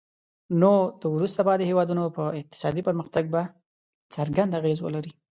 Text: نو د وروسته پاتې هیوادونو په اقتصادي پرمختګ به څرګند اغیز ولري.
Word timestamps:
نو 0.61 0.73
د 1.01 1.03
وروسته 1.15 1.41
پاتې 1.47 1.63
هیوادونو 1.71 2.03
په 2.17 2.23
اقتصادي 2.41 2.81
پرمختګ 2.87 3.23
به 3.33 3.41
څرګند 4.13 4.57
اغیز 4.59 4.79
ولري. 4.81 5.11